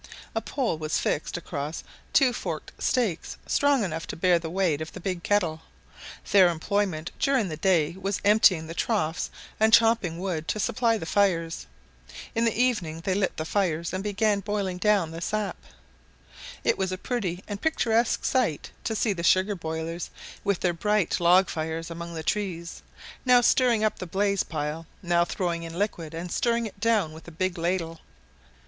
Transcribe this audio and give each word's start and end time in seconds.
A 0.33 0.41
pole 0.41 0.79
was 0.79 0.97
fixed 0.97 1.37
across 1.37 1.83
two 2.11 2.33
forked 2.33 2.71
stakes, 2.79 3.37
strong 3.45 3.83
enough 3.83 4.07
to 4.07 4.15
bear 4.15 4.39
the 4.39 4.49
weight 4.49 4.81
of 4.81 4.91
the 4.93 4.99
big 4.99 5.21
kettle. 5.21 5.61
Their 6.31 6.49
employment 6.49 7.11
during 7.19 7.49
the 7.49 7.55
day 7.55 7.95
was 7.95 8.19
emptying 8.25 8.65
the 8.65 8.73
troughs 8.73 9.29
and 9.59 9.71
chopping 9.71 10.17
wood 10.17 10.47
to 10.47 10.59
supply 10.59 10.97
the 10.97 11.05
fires. 11.05 11.67
In 12.33 12.45
the 12.45 12.59
evening 12.59 13.01
they 13.01 13.13
lit 13.13 13.37
the 13.37 13.45
fires 13.45 13.93
and 13.93 14.03
began 14.03 14.39
boiling 14.39 14.79
down 14.79 15.11
the 15.11 15.21
sap. 15.21 15.55
It 16.63 16.79
was 16.79 16.91
a 16.91 16.97
pretty 16.97 17.43
and 17.47 17.61
picturesque 17.61 18.25
sight 18.25 18.71
to 18.85 18.95
see 18.95 19.13
the 19.13 19.21
sugar 19.21 19.53
boilers, 19.53 20.09
with 20.43 20.61
their 20.61 20.73
bright 20.73 21.19
log 21.19 21.47
fire 21.47 21.83
among 21.91 22.15
the 22.15 22.23
trees, 22.23 22.81
now 23.23 23.41
stirring 23.41 23.83
up 23.83 23.99
the 23.99 24.07
blazing 24.07 24.47
pile, 24.49 24.87
now 25.03 25.25
throwing 25.25 25.61
in 25.61 25.73
the 25.73 25.77
liquid 25.77 26.15
and 26.15 26.31
stirring 26.31 26.65
it 26.65 26.79
down 26.79 27.13
with 27.13 27.27
a 27.27 27.31
big 27.31 27.59
ladle. 27.59 27.99